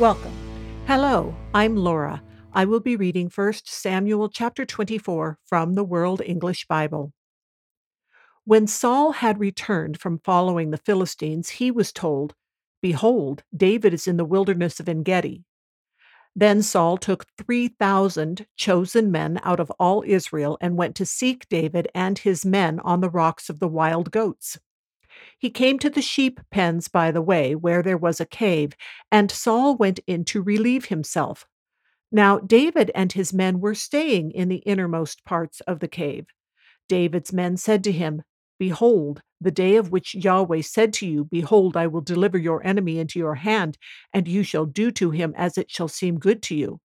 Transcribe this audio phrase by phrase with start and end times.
[0.00, 0.32] Welcome.
[0.88, 2.20] Hello, I'm Laura.
[2.52, 7.12] I will be reading 1 Samuel chapter 24 from the World English Bible.
[8.44, 12.34] When Saul had returned from following the Philistines, he was told,
[12.82, 15.44] Behold, David is in the wilderness of En Gedi.
[16.34, 21.86] Then Saul took 3,000 chosen men out of all Israel and went to seek David
[21.94, 24.58] and his men on the rocks of the wild goats.
[25.38, 28.72] He came to the sheep pens by the way, where there was a cave,
[29.10, 31.46] and Saul went in to relieve himself.
[32.10, 36.26] Now David and his men were staying in the innermost parts of the cave.
[36.88, 38.22] David's men said to him,
[38.58, 42.98] Behold, the day of which Yahweh said to you, Behold, I will deliver your enemy
[42.98, 43.76] into your hand,
[44.12, 46.80] and you shall do to him as it shall seem good to you.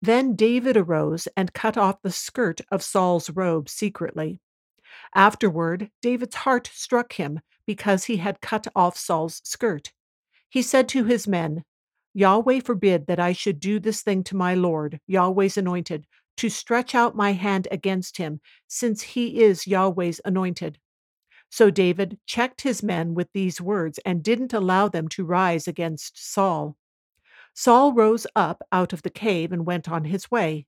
[0.00, 4.40] Then David arose and cut off the skirt of Saul's robe secretly.
[5.14, 9.92] Afterward, David's heart struck him because he had cut off Saul's skirt.
[10.48, 11.64] He said to his men,
[12.14, 16.06] Yahweh forbid that I should do this thing to my Lord, Yahweh's anointed,
[16.38, 20.78] to stretch out my hand against him, since he is Yahweh's anointed.
[21.50, 26.16] So David checked his men with these words and didn't allow them to rise against
[26.16, 26.76] Saul.
[27.54, 30.67] Saul rose up out of the cave and went on his way.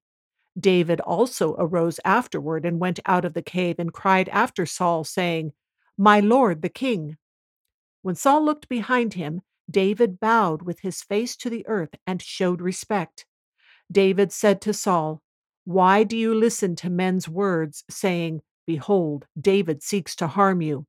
[0.58, 5.52] David also arose afterward and went out of the cave and cried after Saul, saying,
[5.96, 7.16] My lord the king.
[8.02, 12.60] When Saul looked behind him, David bowed with his face to the earth and showed
[12.60, 13.26] respect.
[13.90, 15.20] David said to Saul,
[15.64, 20.86] Why do you listen to men's words, saying, Behold, David seeks to harm you?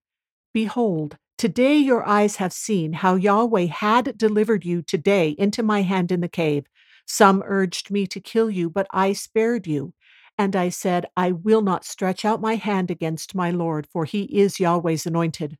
[0.53, 6.11] Behold, today your eyes have seen how Yahweh had delivered you today into my hand
[6.11, 6.65] in the cave.
[7.13, 9.93] Some urged me to kill you, but I spared you.
[10.37, 14.23] And I said, I will not stretch out my hand against my Lord, for he
[14.39, 15.57] is Yahweh's anointed.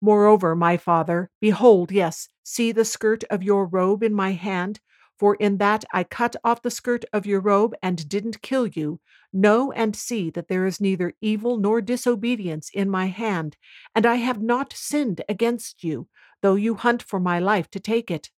[0.00, 4.80] Moreover, my father, behold, yes, see the skirt of your robe in my hand,
[5.18, 9.00] for in that I cut off the skirt of your robe and didn't kill you.
[9.32, 13.56] Know and see that there is neither evil nor disobedience in my hand,
[13.94, 16.08] and I have not sinned against you,
[16.42, 18.30] though you hunt for my life to take it.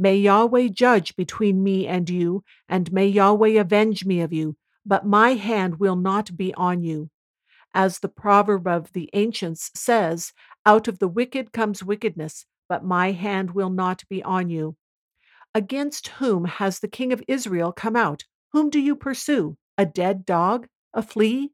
[0.00, 5.04] May Yahweh judge between me and you, and may Yahweh avenge me of you, but
[5.04, 7.10] my hand will not be on you.
[7.74, 10.32] As the proverb of the ancients says,
[10.64, 14.76] out of the wicked comes wickedness, but my hand will not be on you.
[15.52, 18.24] Against whom has the king of Israel come out?
[18.52, 19.56] Whom do you pursue?
[19.76, 20.68] A dead dog?
[20.94, 21.50] A flea?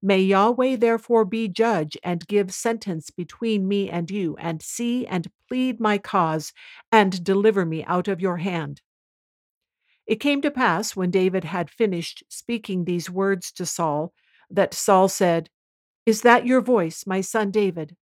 [0.00, 5.30] May Yahweh therefore be judge and give sentence between me and you, and see and
[5.48, 6.52] plead my cause,
[6.92, 8.80] and deliver me out of your hand.
[10.06, 14.14] It came to pass, when David had finished speaking these words to Saul,
[14.50, 15.50] that Saul said,
[16.06, 17.96] Is that your voice, my son David?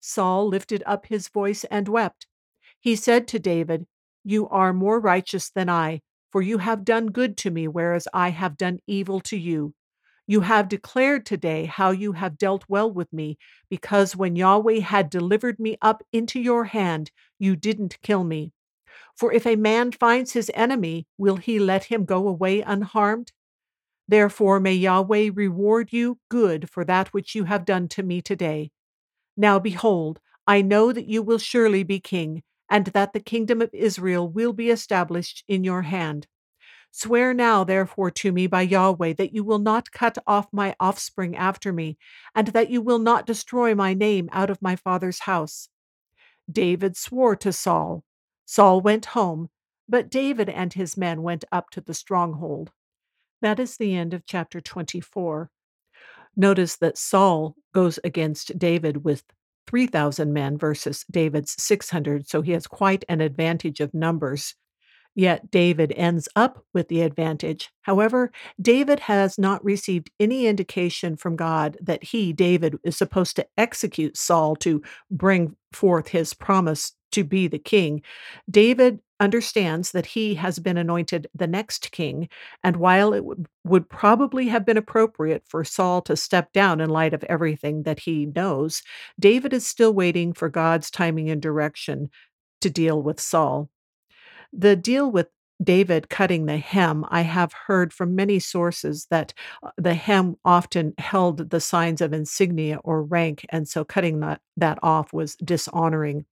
[0.00, 2.26] Saul lifted up his voice and wept.
[2.80, 3.86] He said to David,
[4.24, 8.30] You are more righteous than I, for you have done good to me, whereas I
[8.30, 9.74] have done evil to you.
[10.30, 13.38] You have declared today how you have dealt well with me,
[13.70, 18.52] because when Yahweh had delivered me up into your hand, you didn't kill me.
[19.16, 23.32] For if a man finds his enemy, will he let him go away unharmed?
[24.06, 28.70] Therefore may Yahweh reward you good for that which you have done to me today.
[29.34, 33.70] Now behold, I know that you will surely be king, and that the kingdom of
[33.72, 36.26] Israel will be established in your hand.
[36.90, 41.36] Swear now, therefore, to me by Yahweh that you will not cut off my offspring
[41.36, 41.96] after me,
[42.34, 45.68] and that you will not destroy my name out of my father's house.
[46.50, 48.04] David swore to Saul.
[48.46, 49.50] Saul went home,
[49.88, 52.72] but David and his men went up to the stronghold.
[53.42, 55.50] That is the end of chapter 24.
[56.36, 59.24] Notice that Saul goes against David with
[59.66, 64.54] 3,000 men versus David's 600, so he has quite an advantage of numbers.
[65.18, 67.72] Yet David ends up with the advantage.
[67.82, 68.30] However,
[68.62, 74.16] David has not received any indication from God that he, David, is supposed to execute
[74.16, 74.80] Saul to
[75.10, 78.00] bring forth his promise to be the king.
[78.48, 82.28] David understands that he has been anointed the next king,
[82.62, 86.90] and while it would, would probably have been appropriate for Saul to step down in
[86.90, 88.84] light of everything that he knows,
[89.18, 92.08] David is still waiting for God's timing and direction
[92.60, 93.68] to deal with Saul.
[94.52, 95.28] The deal with
[95.62, 100.94] David cutting the hem, I have heard from many sources that uh, the hem often
[100.98, 106.26] held the signs of insignia or rank, and so cutting that, that off was dishonoring.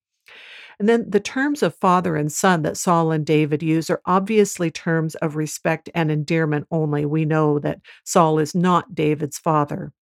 [0.79, 4.71] And then the terms of father and son that Saul and David use are obviously
[4.71, 7.07] terms of respect and endearment only.
[7.07, 9.93] We know that Saul is not David's father.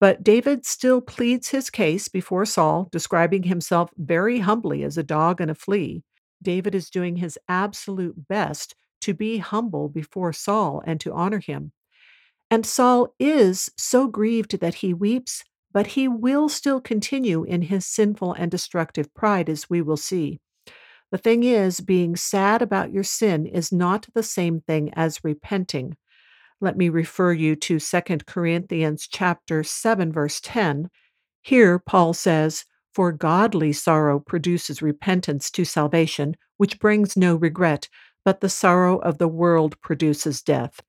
[0.00, 5.40] But David still pleads his case before Saul, describing himself very humbly as a dog
[5.40, 6.02] and a flea.
[6.44, 11.72] David is doing his absolute best to be humble before Saul and to honor him.
[12.50, 15.42] And Saul is so grieved that he weeps,
[15.72, 20.40] but he will still continue in his sinful and destructive pride, as we will see.
[21.10, 25.96] The thing is, being sad about your sin is not the same thing as repenting.
[26.60, 30.88] Let me refer you to 2 Corinthians chapter 7 verse 10.
[31.42, 32.64] Here Paul says,
[32.94, 37.88] "For godly sorrow produces repentance to salvation, which brings no regret,
[38.24, 40.80] but the sorrow of the world produces death."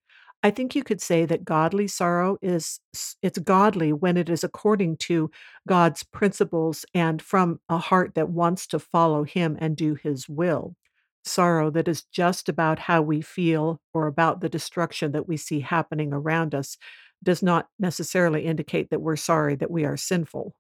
[0.43, 2.79] I think you could say that godly sorrow is
[3.23, 5.31] it's godly when it is according to
[5.67, 10.75] God's principles and from a heart that wants to follow him and do his will.
[11.23, 15.61] Sorrow that is just about how we feel or about the destruction that we see
[15.61, 16.77] happening around us
[17.23, 20.53] does not necessarily indicate that we're sorry that we are sinful.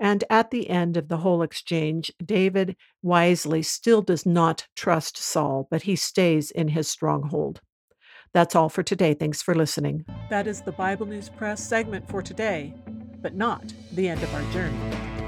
[0.00, 5.68] And at the end of the whole exchange, David wisely still does not trust Saul,
[5.70, 7.60] but he stays in his stronghold.
[8.32, 9.12] That's all for today.
[9.12, 10.06] Thanks for listening.
[10.30, 12.72] That is the Bible News Press segment for today,
[13.20, 15.19] but not the end of our journey.